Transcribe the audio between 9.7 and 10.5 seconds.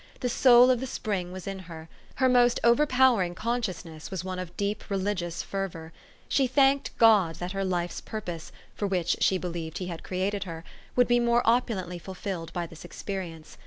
He had created